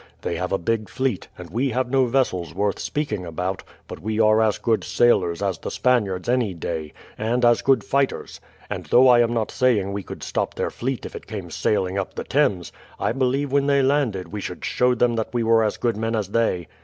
They 0.23 0.35
have 0.37 0.51
a 0.51 0.57
big 0.57 0.89
fleet, 0.89 1.27
and 1.37 1.51
we 1.51 1.69
have 1.69 1.91
no 1.91 2.07
vessels 2.07 2.55
worth 2.55 2.79
speaking 2.79 3.23
about, 3.23 3.61
but 3.87 3.99
we 3.99 4.19
are 4.19 4.41
as 4.41 4.57
good 4.57 4.83
sailors 4.83 5.43
as 5.43 5.59
the 5.59 5.69
Spaniards 5.69 6.27
any 6.27 6.55
day, 6.55 6.91
and 7.19 7.45
as 7.45 7.61
good 7.61 7.83
fighters; 7.83 8.39
and 8.67 8.87
though 8.87 9.07
I 9.07 9.19
am 9.19 9.31
not 9.31 9.51
saying 9.51 9.93
we 9.93 10.01
could 10.01 10.23
stop 10.23 10.55
their 10.55 10.71
fleet 10.71 11.05
if 11.05 11.15
it 11.15 11.27
came 11.27 11.51
sailing 11.51 11.99
up 11.99 12.15
the 12.15 12.23
Thames, 12.23 12.71
I 12.99 13.11
believe 13.11 13.51
when 13.51 13.67
they 13.67 13.83
landed 13.83 14.29
we 14.29 14.41
should 14.41 14.65
show 14.65 14.95
them 14.95 15.17
that 15.17 15.35
we 15.35 15.43
were 15.43 15.63
as 15.63 15.77
good 15.77 15.95
men 15.97 16.15
as 16.15 16.29
they. 16.29 16.67